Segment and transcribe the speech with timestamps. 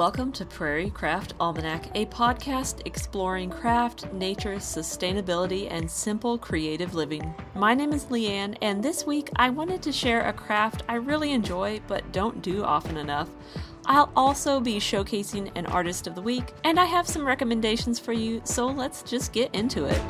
[0.00, 7.34] Welcome to Prairie Craft Almanac, a podcast exploring craft, nature, sustainability, and simple creative living.
[7.54, 11.32] My name is Leanne, and this week I wanted to share a craft I really
[11.32, 13.28] enjoy but don't do often enough.
[13.84, 18.14] I'll also be showcasing an artist of the week, and I have some recommendations for
[18.14, 20.00] you, so let's just get into it.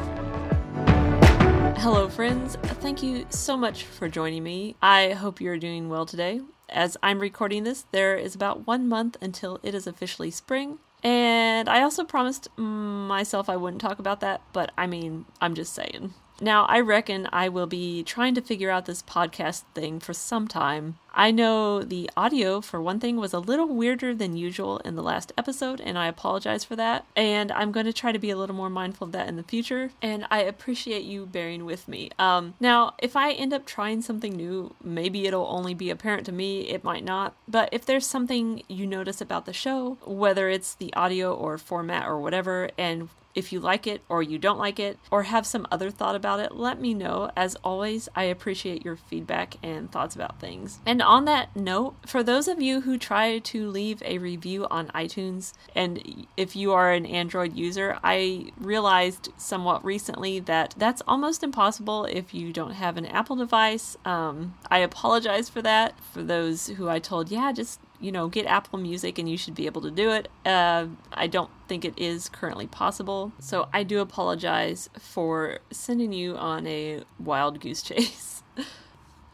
[1.78, 2.54] Hello, friends.
[2.80, 4.76] Thank you so much for joining me.
[4.80, 6.42] I hope you're doing well today.
[6.70, 10.78] As I'm recording this, there is about one month until it is officially spring.
[11.02, 15.72] And I also promised myself I wouldn't talk about that, but I mean, I'm just
[15.72, 16.14] saying.
[16.40, 20.48] Now, I reckon I will be trying to figure out this podcast thing for some
[20.48, 20.98] time.
[21.12, 25.02] I know the audio, for one thing, was a little weirder than usual in the
[25.02, 27.04] last episode, and I apologize for that.
[27.16, 29.42] And I'm going to try to be a little more mindful of that in the
[29.42, 32.10] future, and I appreciate you bearing with me.
[32.18, 36.32] Um, now, if I end up trying something new, maybe it'll only be apparent to
[36.32, 37.34] me, it might not.
[37.48, 42.06] But if there's something you notice about the show, whether it's the audio or format
[42.06, 45.66] or whatever, and if you like it or you don't like it or have some
[45.70, 47.30] other thought about it, let me know.
[47.36, 50.80] As always, I appreciate your feedback and thoughts about things.
[50.86, 54.88] And on that note, for those of you who try to leave a review on
[54.88, 61.42] iTunes, and if you are an Android user, I realized somewhat recently that that's almost
[61.42, 63.96] impossible if you don't have an Apple device.
[64.04, 65.94] Um, I apologize for that.
[66.12, 69.54] For those who I told, yeah, just you know, get Apple Music and you should
[69.54, 70.28] be able to do it.
[70.44, 73.32] Uh, I don't think it is currently possible.
[73.38, 78.42] So I do apologize for sending you on a wild goose chase.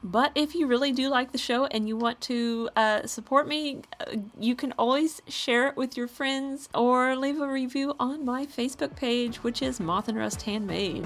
[0.03, 3.83] But if you really do like the show and you want to uh, support me,
[3.99, 8.47] uh, you can always share it with your friends or leave a review on my
[8.47, 11.05] Facebook page, which is Moth and Rust Handmade.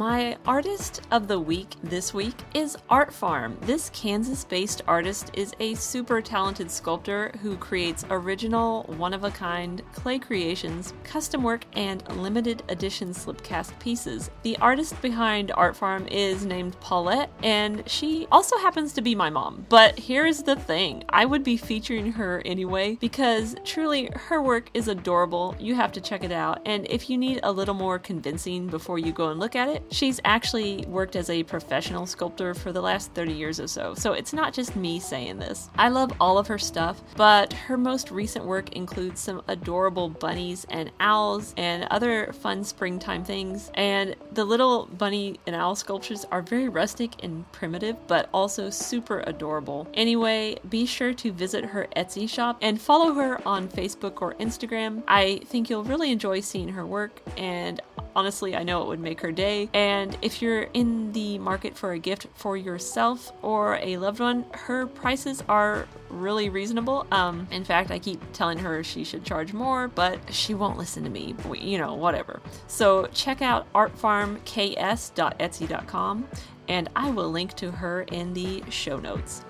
[0.00, 3.58] My artist of the week this week is Art Farm.
[3.60, 9.30] This Kansas based artist is a super talented sculptor who creates original, one of a
[9.30, 14.30] kind clay creations, custom work, and limited edition slipcast pieces.
[14.42, 19.28] The artist behind Art Farm is named Paulette, and she also happens to be my
[19.28, 19.66] mom.
[19.68, 24.88] But here's the thing I would be featuring her anyway because truly her work is
[24.88, 25.54] adorable.
[25.58, 26.62] You have to check it out.
[26.64, 29.89] And if you need a little more convincing before you go and look at it,
[29.90, 34.12] She's actually worked as a professional sculptor for the last 30 years or so, so
[34.12, 35.68] it's not just me saying this.
[35.76, 40.66] I love all of her stuff, but her most recent work includes some adorable bunnies
[40.70, 43.70] and owls and other fun springtime things.
[43.74, 49.24] And the little bunny and owl sculptures are very rustic and primitive, but also super
[49.26, 49.88] adorable.
[49.94, 55.02] Anyway, be sure to visit her Etsy shop and follow her on Facebook or Instagram.
[55.08, 57.80] I think you'll really enjoy seeing her work, and
[58.14, 59.68] honestly, I know it would make her day.
[59.74, 64.44] And if you're in the market for a gift for yourself or a loved one,
[64.52, 67.06] her prices are really reasonable.
[67.10, 71.02] Um, in fact, I keep telling her she should charge more, but she won't listen
[71.04, 71.34] to me.
[71.54, 72.40] You know, whatever.
[72.66, 76.28] So check out artfarmks.etsy.com,
[76.68, 79.44] and I will link to her in the show notes.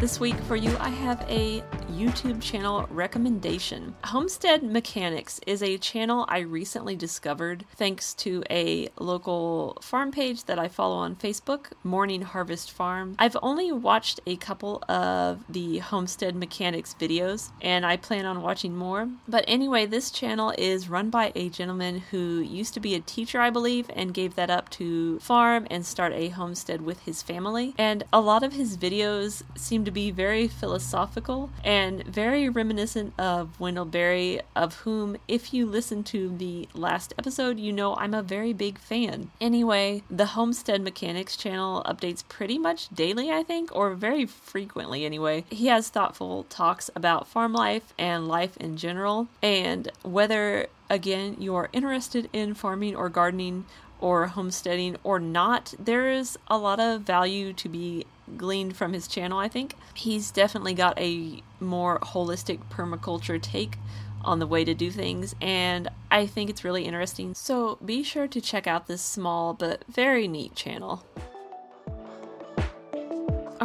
[0.00, 1.64] This week for you, I have a
[1.98, 3.92] YouTube channel recommendation.
[4.04, 10.60] Homestead Mechanics is a channel I recently discovered thanks to a local farm page that
[10.60, 13.16] I follow on Facebook, Morning Harvest Farm.
[13.18, 18.76] I've only watched a couple of the Homestead Mechanics videos and I plan on watching
[18.76, 19.08] more.
[19.26, 23.40] But anyway, this channel is run by a gentleman who used to be a teacher,
[23.40, 27.74] I believe, and gave that up to farm and start a homestead with his family.
[27.76, 33.14] And a lot of his videos seem to be very philosophical and and very reminiscent
[33.18, 38.12] of Wendell Berry, of whom, if you listen to the last episode, you know I'm
[38.12, 39.30] a very big fan.
[39.40, 45.44] Anyway, the Homestead Mechanics channel updates pretty much daily, I think, or very frequently anyway.
[45.48, 51.68] He has thoughtful talks about farm life and life in general, and whether again you're
[51.72, 53.64] interested in farming or gardening
[54.00, 58.06] or homesteading or not, there is a lot of value to be
[58.36, 59.74] gleaned from his channel, I think.
[59.94, 63.76] He's definitely got a more holistic permaculture take
[64.24, 67.34] on the way to do things, and I think it's really interesting.
[67.34, 71.04] So be sure to check out this small but very neat channel.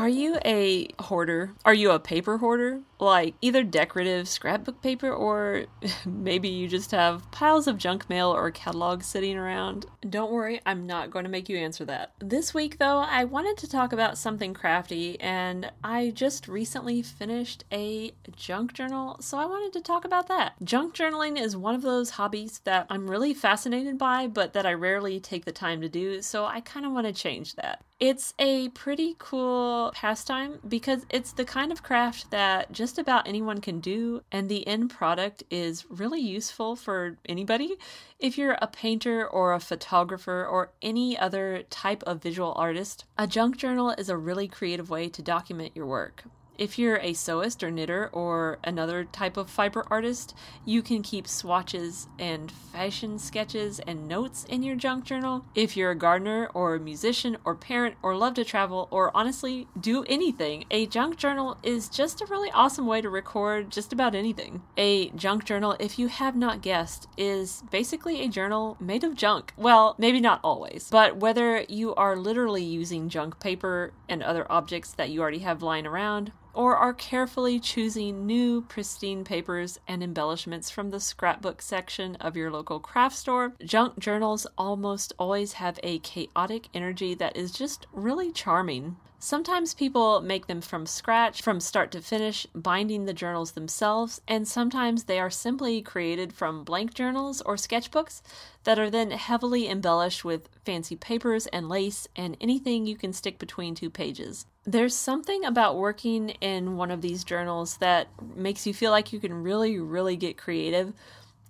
[0.03, 1.53] Are you a hoarder?
[1.63, 2.81] Are you a paper hoarder?
[3.03, 5.65] like either decorative scrapbook paper or
[6.05, 9.85] maybe you just have piles of junk mail or catalogs sitting around.
[10.09, 12.13] Don't worry, I'm not going to make you answer that.
[12.19, 17.65] This week, though, I wanted to talk about something crafty, and I just recently finished
[17.71, 20.53] a junk journal, so I wanted to talk about that.
[20.63, 24.73] Junk journaling is one of those hobbies that I'm really fascinated by, but that I
[24.73, 27.83] rarely take the time to do, so I kind of want to change that.
[27.99, 33.61] It's a pretty cool pastime because it's the kind of craft that just about anyone
[33.61, 37.75] can do, and the end product is really useful for anybody.
[38.19, 43.27] If you're a painter or a photographer or any other type of visual artist, a
[43.27, 46.25] junk journal is a really creative way to document your work.
[46.55, 50.35] If you're a sewist or knitter or another type of fiber artist,
[50.65, 55.45] you can keep swatches and fashion sketches and notes in your junk journal.
[55.55, 59.67] If you're a gardener or a musician or parent or love to travel or honestly
[59.79, 64.13] do anything, a junk journal is just a really awesome way to record just about
[64.13, 64.61] anything.
[64.77, 69.53] A junk journal, if you have not guessed, is basically a journal made of junk.
[69.57, 74.91] Well, maybe not always, but whether you are literally using junk paper and other objects
[74.93, 80.69] that you already have lying around, or are carefully choosing new, pristine papers and embellishments
[80.69, 83.53] from the scrapbook section of your local craft store.
[83.63, 88.95] Junk journals almost always have a chaotic energy that is just really charming.
[89.23, 94.45] Sometimes people make them from scratch, from start to finish, binding the journals themselves, and
[94.45, 98.21] sometimes they are simply created from blank journals or sketchbooks
[98.65, 103.39] that are then heavily embellished with fancy papers and lace and anything you can stick
[103.39, 104.45] between two pages.
[104.65, 109.21] There's something about working in one of these journals that makes you feel like you
[109.21, 110.91] can really, really get creative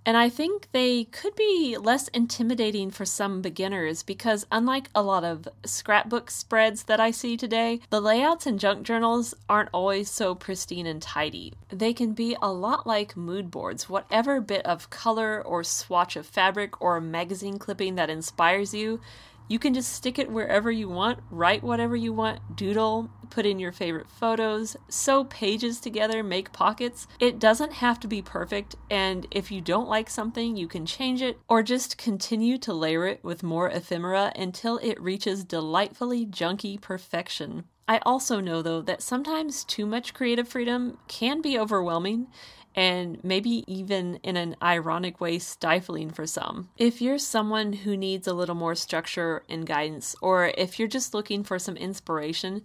[0.05, 5.23] and I think they could be less intimidating for some beginners because, unlike a lot
[5.23, 10.35] of scrapbook spreads that I see today, the layouts in junk journals aren't always so
[10.35, 11.53] pristine and tidy.
[11.69, 13.87] They can be a lot like mood boards.
[13.87, 18.99] Whatever bit of color or swatch of fabric or magazine clipping that inspires you
[19.47, 23.59] you can just stick it wherever you want, write whatever you want, doodle, put in
[23.59, 27.07] your favorite photos, sew pages together, make pockets.
[27.19, 31.21] It doesn't have to be perfect, and if you don't like something, you can change
[31.21, 36.79] it or just continue to layer it with more ephemera until it reaches delightfully junky
[36.79, 37.65] perfection.
[37.87, 42.27] I also know, though, that sometimes too much creative freedom can be overwhelming
[42.75, 46.69] and maybe even in an ironic way stifling for some.
[46.77, 51.13] If you're someone who needs a little more structure and guidance, or if you're just
[51.13, 52.63] looking for some inspiration,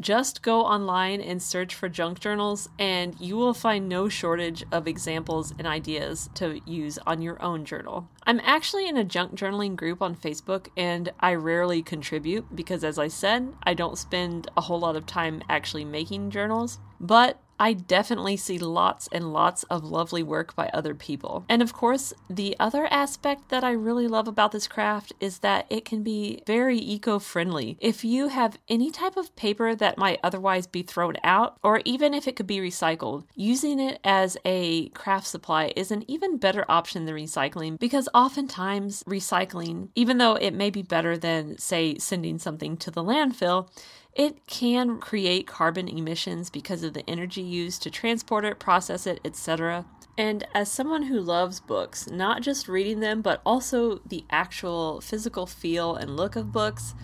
[0.00, 4.88] just go online and search for junk journals, and you will find no shortage of
[4.88, 8.08] examples and ideas to use on your own journal.
[8.24, 12.98] I'm actually in a junk journaling group on Facebook, and I rarely contribute because, as
[12.98, 16.78] I said, I don't spend a whole lot of time actually making journals.
[16.98, 21.44] But I definitely see lots and lots of lovely work by other people.
[21.46, 25.66] And of course, the other aspect that I really love about this craft is that
[25.68, 27.76] it can be very eco friendly.
[27.78, 32.14] If you have any type of paper that might otherwise be thrown out, or even
[32.14, 36.64] if it could be recycled, using it as a craft supply is an even better
[36.66, 42.38] option than recycling because oftentimes recycling, even though it may be better than, say, sending
[42.38, 43.68] something to the landfill,
[44.14, 49.20] it can create carbon emissions because of the energy used to transport it, process it,
[49.24, 49.84] etc.
[50.18, 55.46] And as someone who loves books, not just reading them, but also the actual physical
[55.46, 56.94] feel and look of books,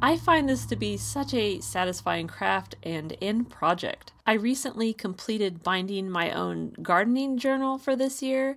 [0.00, 4.12] I find this to be such a satisfying craft and end project.
[4.26, 8.56] I recently completed binding my own gardening journal for this year,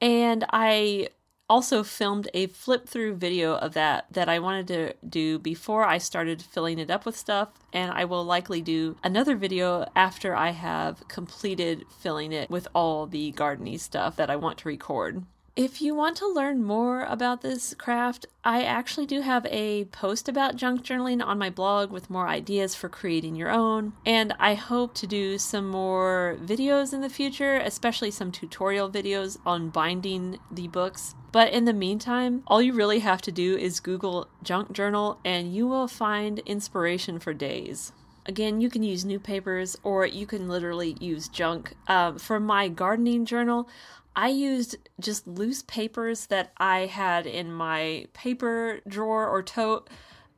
[0.00, 1.08] and I
[1.48, 5.98] also filmed a flip through video of that that I wanted to do before I
[5.98, 10.50] started filling it up with stuff, and I will likely do another video after I
[10.50, 15.24] have completed filling it with all the gardening stuff that I want to record.
[15.54, 20.26] If you want to learn more about this craft, I actually do have a post
[20.26, 23.92] about junk journaling on my blog with more ideas for creating your own.
[24.06, 29.36] And I hope to do some more videos in the future, especially some tutorial videos
[29.44, 31.14] on binding the books.
[31.32, 35.54] But in the meantime, all you really have to do is Google junk journal and
[35.54, 37.92] you will find inspiration for days.
[38.26, 41.74] Again, you can use new papers or you can literally use junk.
[41.88, 43.68] Uh, for my gardening journal,
[44.14, 49.88] I used just loose papers that I had in my paper drawer or tote.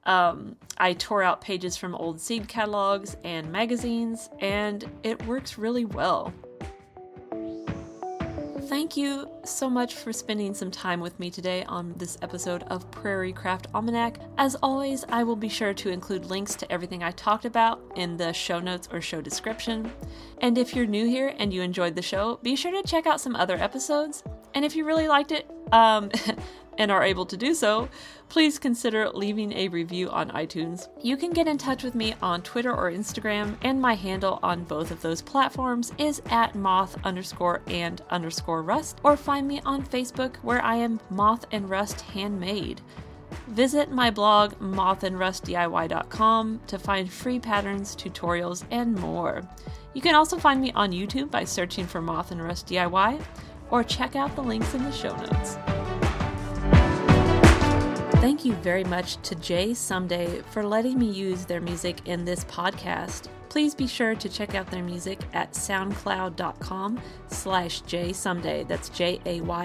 [0.05, 5.87] Um, I tore out pages from old seed catalogs and magazines, and it works really
[5.87, 6.33] well.
[8.69, 12.91] Thank you so much for spending some time with me today on this episode of
[12.91, 14.19] Prairie Craft Almanac.
[14.39, 18.17] As always, I will be sure to include links to everything I talked about in
[18.17, 19.93] the show notes or show description.
[20.41, 23.21] And if you're new here and you enjoyed the show, be sure to check out
[23.21, 24.25] some other episodes.
[24.55, 26.11] And if you really liked it, um,
[26.79, 27.89] and are able to do so,
[28.29, 30.89] please consider leaving a review on iTunes.
[31.03, 34.65] You can get in touch with me on Twitter or Instagram, and my handle on
[34.65, 39.87] both of those platforms is at moth underscore and underscore rust, or find me on
[39.87, 42.81] Facebook where I am Moth and Rust Handmade.
[43.49, 49.43] Visit my blog, mothandrustdiy.com, to find free patterns, tutorials, and more.
[49.93, 53.23] You can also find me on YouTube by searching for Moth and Rust DIY,
[53.71, 55.57] or check out the links in the show notes.
[58.25, 62.43] Thank you very much to Jay Someday for letting me use their music in this
[62.47, 63.29] podcast.
[63.51, 68.67] Please be sure to check out their music at soundcloud.com slash jaysomeday.
[68.67, 69.65] That's J-A-Y-S-O-M-E-D-A-Y.